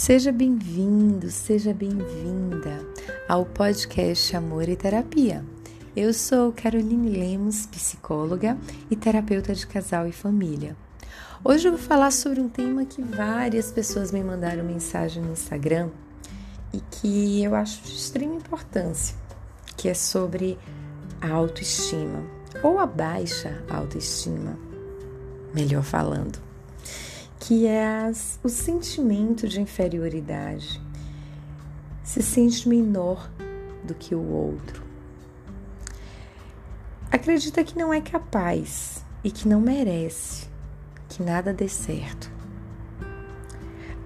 Seja 0.00 0.32
bem-vindo, 0.32 1.30
seja 1.30 1.74
bem-vinda 1.74 2.82
ao 3.28 3.44
podcast 3.44 4.34
Amor 4.34 4.66
e 4.66 4.74
Terapia. 4.74 5.44
Eu 5.94 6.14
sou 6.14 6.54
Caroline 6.54 7.10
Lemos, 7.10 7.66
psicóloga 7.66 8.56
e 8.90 8.96
terapeuta 8.96 9.54
de 9.54 9.66
casal 9.66 10.08
e 10.08 10.12
família. 10.12 10.74
Hoje 11.44 11.68
eu 11.68 11.72
vou 11.72 11.80
falar 11.80 12.12
sobre 12.12 12.40
um 12.40 12.48
tema 12.48 12.86
que 12.86 13.02
várias 13.02 13.70
pessoas 13.70 14.10
me 14.10 14.24
mandaram 14.24 14.64
mensagem 14.64 15.22
no 15.22 15.32
Instagram 15.32 15.90
e 16.72 16.80
que 16.80 17.44
eu 17.44 17.54
acho 17.54 17.82
de 17.82 17.94
extrema 17.94 18.36
importância, 18.36 19.14
que 19.76 19.86
é 19.86 19.92
sobre 19.92 20.58
a 21.20 21.28
autoestima 21.28 22.22
ou 22.62 22.78
a 22.78 22.86
baixa 22.86 23.62
autoestima, 23.68 24.58
melhor 25.54 25.82
falando 25.82 26.40
que 27.40 27.66
é 27.66 28.04
as, 28.04 28.38
o 28.44 28.50
sentimento 28.50 29.48
de 29.48 29.62
inferioridade. 29.62 30.80
Se 32.04 32.22
sente 32.22 32.68
menor 32.68 33.30
do 33.82 33.94
que 33.94 34.14
o 34.14 34.22
outro. 34.22 34.84
Acredita 37.10 37.64
que 37.64 37.78
não 37.78 37.92
é 37.92 38.00
capaz 38.00 39.02
e 39.24 39.30
que 39.30 39.48
não 39.48 39.60
merece, 39.60 40.48
que 41.08 41.22
nada 41.22 41.52
dê 41.52 41.66
certo. 41.66 42.30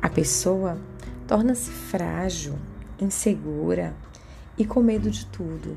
A 0.00 0.08
pessoa 0.08 0.78
torna-se 1.26 1.70
frágil, 1.70 2.56
insegura 3.00 3.96
e 4.56 4.64
com 4.64 4.80
medo 4.80 5.10
de 5.10 5.26
tudo. 5.26 5.76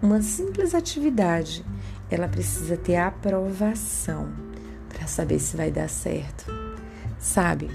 Uma 0.00 0.22
simples 0.22 0.74
atividade, 0.74 1.64
ela 2.08 2.28
precisa 2.28 2.76
ter 2.76 2.96
aprovação 2.96 4.45
saber 5.06 5.38
se 5.38 5.56
vai 5.56 5.70
dar 5.70 5.88
certo. 5.88 6.46
Sabe? 7.18 7.70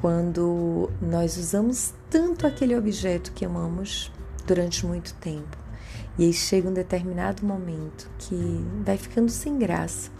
Quando 0.00 0.90
nós 1.00 1.36
usamos 1.36 1.92
tanto 2.08 2.46
aquele 2.46 2.76
objeto 2.76 3.32
que 3.32 3.44
amamos 3.44 4.12
durante 4.46 4.86
muito 4.86 5.14
tempo, 5.14 5.56
e 6.18 6.24
aí 6.24 6.32
chega 6.32 6.68
um 6.68 6.72
determinado 6.72 7.44
momento 7.44 8.08
que 8.18 8.64
vai 8.84 8.96
ficando 8.96 9.30
sem 9.30 9.58
graça. 9.58 10.10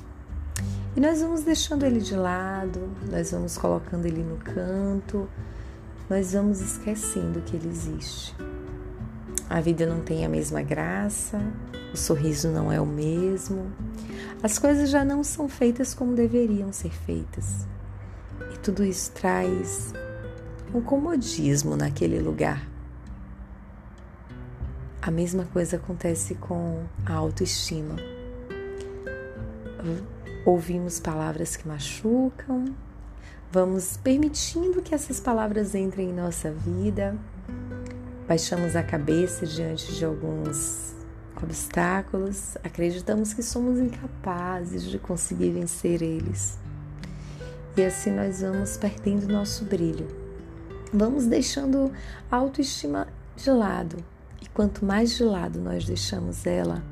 E 0.96 1.00
nós 1.00 1.20
vamos 1.20 1.42
deixando 1.42 1.84
ele 1.84 2.00
de 2.00 2.16
lado, 2.16 2.88
nós 3.10 3.30
vamos 3.30 3.56
colocando 3.56 4.06
ele 4.06 4.22
no 4.22 4.36
canto, 4.36 5.28
nós 6.08 6.32
vamos 6.32 6.60
esquecendo 6.60 7.41
que 7.42 7.56
ele 7.56 7.69
existe. 7.69 8.34
A 9.48 9.60
vida 9.60 9.86
não 9.86 10.00
tem 10.00 10.27
a 10.27 10.28
mesma 10.28 10.62
graça, 10.62 11.41
o 11.92 11.96
sorriso 11.96 12.48
não 12.48 12.70
é 12.70 12.78
o 12.78 12.86
mesmo, 12.86 13.72
as 14.42 14.58
coisas 14.58 14.91
já 14.91 15.04
não 15.04 15.24
são 15.24 15.48
feitas 15.48 15.94
como 15.94 16.14
deveriam 16.14 16.70
ser 16.72 16.91
feitas. 16.91 17.66
E 18.52 18.58
tudo 18.58 18.84
isso 18.84 19.10
traz 19.12 19.92
um 20.74 20.82
comodismo 20.82 21.76
naquele 21.76 22.19
lugar. 22.19 22.69
A 25.00 25.10
mesma 25.10 25.44
coisa 25.46 25.76
acontece 25.76 26.34
com 26.34 26.84
a 27.06 27.14
autoestima. 27.14 27.96
Ouvimos 30.44 31.00
palavras 31.00 31.56
que 31.56 31.66
machucam, 31.66 32.66
vamos 33.50 33.96
permitindo 33.96 34.82
que 34.82 34.94
essas 34.94 35.19
palavras 35.19 35.74
entrem 35.74 36.10
em 36.10 36.12
nossa 36.12 36.50
vida, 36.50 37.16
baixamos 38.29 38.77
a 38.77 38.83
cabeça 38.83 39.47
diante 39.47 39.95
de 39.95 40.05
alguns 40.05 40.95
obstáculos, 41.43 42.59
acreditamos 42.62 43.33
que 43.33 43.43
somos 43.43 43.79
incapazes 43.79 44.83
de 44.83 44.98
conseguir 44.98 45.53
vencer 45.53 46.03
eles. 46.03 46.59
E 47.75 47.83
assim 47.83 48.11
nós 48.11 48.43
vamos 48.43 48.77
perdendo 48.77 49.33
nosso 49.33 49.65
brilho. 49.65 50.06
Vamos 50.93 51.25
deixando 51.25 51.91
a 52.31 52.37
autoestima 52.37 53.09
de 53.34 53.50
lado. 53.50 54.05
E 54.43 54.49
quanto 54.50 54.84
mais 54.84 55.17
de 55.17 55.25
lado 55.25 55.59
nós 55.59 55.87
deixamos 55.87 56.47
ela, 56.47 56.84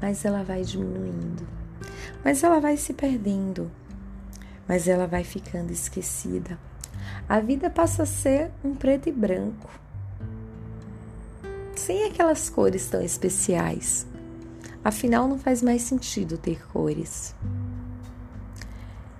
mais 0.00 0.24
ela 0.24 0.42
vai 0.42 0.62
diminuindo. 0.62 1.46
Mas 2.24 2.42
ela 2.42 2.60
vai 2.60 2.78
se 2.78 2.94
perdendo. 2.94 3.70
Mas 4.66 4.88
ela 4.88 5.06
vai 5.06 5.22
ficando 5.22 5.70
esquecida. 5.70 6.58
A 7.28 7.40
vida 7.40 7.68
passa 7.68 8.04
a 8.04 8.06
ser 8.06 8.50
um 8.64 8.74
preto 8.74 9.08
e 9.08 9.12
branco 9.12 9.81
sem 11.82 12.04
aquelas 12.04 12.48
cores 12.48 12.86
tão 12.86 13.02
especiais. 13.02 14.06
Afinal, 14.84 15.26
não 15.26 15.38
faz 15.38 15.62
mais 15.62 15.82
sentido 15.82 16.38
ter 16.38 16.64
cores. 16.68 17.34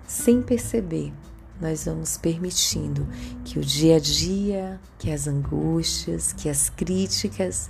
Sem 0.06 0.40
perceber, 0.40 1.12
nós 1.60 1.86
vamos 1.86 2.16
permitindo 2.16 3.06
que 3.44 3.58
o 3.58 3.62
dia 3.62 3.96
a 3.96 3.98
dia, 3.98 4.80
que 4.96 5.10
as 5.10 5.26
angústias, 5.26 6.32
que 6.32 6.48
as 6.48 6.70
críticas, 6.70 7.68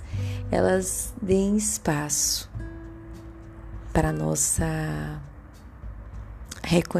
elas 0.51 1.11
deem 1.19 1.57
espaço 1.57 2.49
para 3.91 4.11
nossa 4.11 5.19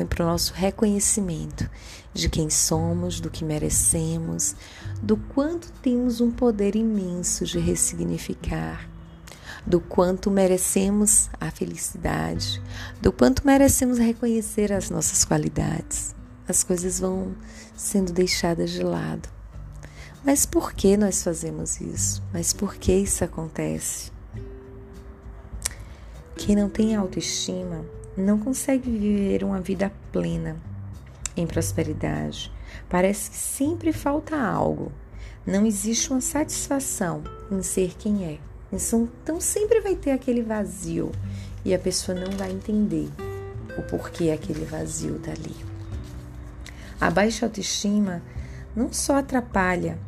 para 0.09 0.23
o 0.23 0.27
nosso 0.27 0.53
reconhecimento 0.53 1.69
de 2.13 2.29
quem 2.29 2.49
somos, 2.49 3.19
do 3.19 3.29
que 3.29 3.43
merecemos, 3.43 4.55
do 5.01 5.17
quanto 5.17 5.71
temos 5.81 6.21
um 6.21 6.29
poder 6.29 6.75
imenso 6.75 7.45
de 7.45 7.57
ressignificar, 7.59 8.87
do 9.65 9.79
quanto 9.79 10.29
merecemos 10.29 11.29
a 11.39 11.49
felicidade, 11.49 12.61
do 13.01 13.11
quanto 13.11 13.45
merecemos 13.45 13.97
reconhecer 13.97 14.71
as 14.71 14.89
nossas 14.89 15.25
qualidades. 15.25 16.13
As 16.47 16.63
coisas 16.63 16.99
vão 16.99 17.33
sendo 17.75 18.11
deixadas 18.11 18.69
de 18.69 18.83
lado. 18.83 19.29
Mas 20.23 20.45
por 20.45 20.73
que 20.73 20.95
nós 20.95 21.23
fazemos 21.23 21.81
isso? 21.81 22.21
Mas 22.31 22.53
por 22.53 22.75
que 22.75 22.93
isso 22.93 23.23
acontece? 23.23 24.11
Quem 26.35 26.55
não 26.55 26.69
tem 26.69 26.95
autoestima 26.95 27.85
não 28.15 28.37
consegue 28.37 28.89
viver 28.89 29.43
uma 29.43 29.59
vida 29.59 29.91
plena 30.11 30.55
em 31.35 31.47
prosperidade. 31.47 32.51
Parece 32.89 33.31
que 33.31 33.37
sempre 33.37 33.91
falta 33.91 34.37
algo. 34.37 34.91
Não 35.45 35.65
existe 35.65 36.11
uma 36.11 36.21
satisfação 36.21 37.23
em 37.51 37.61
ser 37.61 37.95
quem 37.97 38.25
é. 38.25 38.39
Então 38.71 39.39
sempre 39.39 39.81
vai 39.81 39.95
ter 39.95 40.11
aquele 40.11 40.41
vazio 40.41 41.11
e 41.65 41.73
a 41.73 41.79
pessoa 41.79 42.19
não 42.19 42.31
vai 42.37 42.51
entender 42.51 43.09
o 43.77 43.81
porquê 43.83 44.31
aquele 44.31 44.65
vazio 44.65 45.19
dali. 45.19 45.55
Tá 46.99 47.07
a 47.07 47.11
baixa 47.11 47.45
autoestima 47.45 48.21
não 48.73 48.93
só 48.93 49.17
atrapalha 49.17 49.99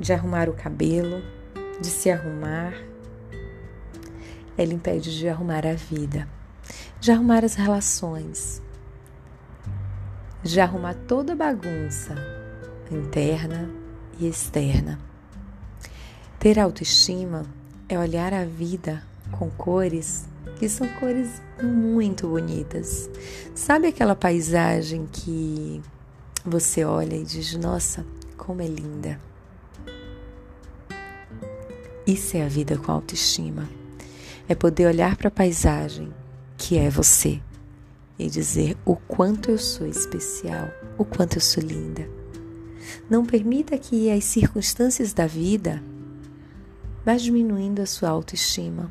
de 0.00 0.12
arrumar 0.12 0.48
o 0.48 0.52
cabelo, 0.52 1.22
de 1.80 1.86
se 1.86 2.10
arrumar, 2.10 2.74
ela 4.58 4.74
impede 4.74 5.16
de 5.16 5.28
arrumar 5.28 5.64
a 5.64 5.74
vida 5.74 6.28
de 7.04 7.12
arrumar 7.12 7.44
as 7.44 7.52
relações, 7.52 8.62
de 10.42 10.58
arrumar 10.58 10.94
toda 11.06 11.34
a 11.34 11.36
bagunça 11.36 12.14
interna 12.90 13.68
e 14.18 14.26
externa. 14.26 14.98
Ter 16.38 16.58
autoestima 16.58 17.44
é 17.90 17.98
olhar 17.98 18.32
a 18.32 18.46
vida 18.46 19.02
com 19.32 19.50
cores 19.50 20.24
que 20.58 20.66
são 20.66 20.88
cores 20.98 21.42
muito 21.62 22.26
bonitas. 22.26 23.10
Sabe 23.54 23.88
aquela 23.88 24.16
paisagem 24.16 25.06
que 25.12 25.82
você 26.42 26.86
olha 26.86 27.16
e 27.16 27.24
diz: 27.24 27.54
Nossa, 27.56 28.06
como 28.34 28.62
é 28.62 28.66
linda? 28.66 29.20
Isso 32.06 32.34
é 32.38 32.42
a 32.42 32.48
vida 32.48 32.78
com 32.78 32.90
autoestima. 32.90 33.68
É 34.48 34.54
poder 34.54 34.86
olhar 34.86 35.16
para 35.16 35.28
a 35.28 35.30
paisagem 35.30 36.10
que 36.56 36.78
é 36.78 36.88
você 36.88 37.40
e 38.18 38.28
dizer 38.28 38.76
o 38.84 38.96
quanto 38.96 39.50
eu 39.50 39.58
sou 39.58 39.86
especial, 39.86 40.68
o 40.96 41.04
quanto 41.04 41.36
eu 41.36 41.40
sou 41.40 41.62
linda. 41.62 42.08
Não 43.08 43.24
permita 43.24 43.76
que 43.78 44.10
as 44.10 44.24
circunstâncias 44.24 45.12
da 45.12 45.26
vida 45.26 45.82
vá 47.04 47.16
diminuindo 47.16 47.82
a 47.82 47.86
sua 47.86 48.08
autoestima. 48.08 48.90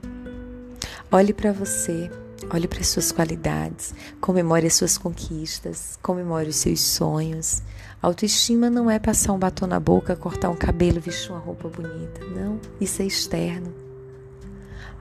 Olhe 1.11 1.33
para 1.33 1.51
você, 1.51 2.09
olhe 2.51 2.67
para 2.67 2.81
as 2.81 2.87
suas 2.87 3.11
qualidades, 3.11 3.93
comemore 4.19 4.67
as 4.67 4.73
suas 4.73 4.97
conquistas, 4.97 5.97
comemore 6.01 6.49
os 6.49 6.57
seus 6.57 6.81
sonhos. 6.81 7.61
Autoestima 8.01 8.69
não 8.69 8.89
é 8.89 8.99
passar 8.99 9.31
um 9.31 9.39
batom 9.39 9.67
na 9.67 9.79
boca, 9.79 10.15
cortar 10.15 10.49
um 10.49 10.55
cabelo, 10.55 10.99
vestir 10.99 11.31
uma 11.31 11.39
roupa 11.39 11.69
bonita. 11.69 12.25
Não, 12.25 12.59
isso 12.81 13.01
é 13.01 13.05
externo. 13.05 13.73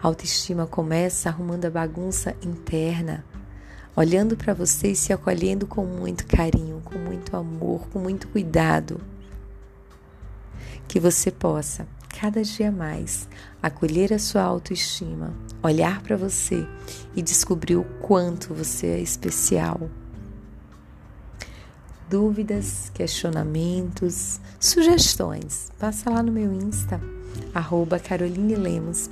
A 0.02 0.08
autoestima 0.08 0.66
começa 0.66 1.28
arrumando 1.28 1.66
a 1.66 1.70
bagunça 1.70 2.34
interna, 2.42 3.24
olhando 3.94 4.36
para 4.36 4.52
você 4.52 4.88
e 4.88 4.96
se 4.96 5.12
acolhendo 5.12 5.64
com 5.64 5.84
muito 5.84 6.26
carinho, 6.26 6.82
com 6.84 6.98
muito 6.98 7.36
amor, 7.36 7.86
com 7.88 8.00
muito 8.00 8.26
cuidado. 8.26 9.00
Que 10.88 10.98
você 10.98 11.30
possa, 11.30 11.86
cada 12.08 12.42
dia 12.42 12.72
mais, 12.72 13.28
acolher 13.62 14.12
a 14.12 14.18
sua 14.18 14.42
autoestima, 14.42 15.32
olhar 15.62 16.02
para 16.02 16.16
você 16.16 16.66
e 17.14 17.22
descobrir 17.22 17.76
o 17.76 17.84
quanto 18.00 18.52
você 18.52 18.88
é 18.88 19.00
especial. 19.00 19.88
dúvidas, 22.10 22.90
questionamentos, 22.92 24.38
sugestões, 24.60 25.72
passa 25.78 26.10
lá 26.10 26.22
no 26.22 26.30
meu 26.30 26.52
Insta, 26.52 27.00
arroba 27.54 27.98
Caroline 27.98 28.54
Lemos. 28.54 29.06